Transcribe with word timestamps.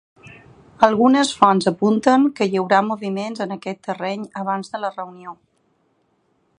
Algunes 0.85 1.33
fonts 1.41 1.69
apunten 1.71 2.25
que 2.39 2.47
hi 2.53 2.59
haurà 2.61 2.79
moviments 2.89 3.45
en 3.47 3.55
aquest 3.57 3.83
terreny 3.89 4.25
abans 4.45 4.75
de 4.75 4.83
la 4.87 4.93
reunió. 4.99 5.37